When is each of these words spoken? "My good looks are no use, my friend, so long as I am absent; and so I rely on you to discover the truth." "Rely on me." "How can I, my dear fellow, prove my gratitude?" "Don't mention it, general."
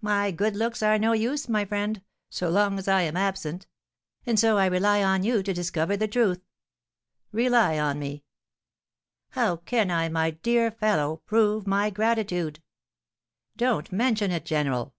"My 0.00 0.30
good 0.30 0.56
looks 0.56 0.82
are 0.82 0.98
no 0.98 1.12
use, 1.12 1.46
my 1.46 1.66
friend, 1.66 2.00
so 2.30 2.48
long 2.48 2.78
as 2.78 2.88
I 2.88 3.02
am 3.02 3.14
absent; 3.14 3.66
and 4.24 4.40
so 4.40 4.56
I 4.56 4.64
rely 4.64 5.02
on 5.02 5.22
you 5.22 5.42
to 5.42 5.52
discover 5.52 5.98
the 5.98 6.08
truth." 6.08 6.40
"Rely 7.30 7.78
on 7.78 7.98
me." 7.98 8.24
"How 9.32 9.56
can 9.56 9.90
I, 9.90 10.08
my 10.08 10.30
dear 10.30 10.70
fellow, 10.70 11.18
prove 11.26 11.66
my 11.66 11.90
gratitude?" 11.90 12.62
"Don't 13.54 13.92
mention 13.92 14.30
it, 14.30 14.46
general." 14.46 14.94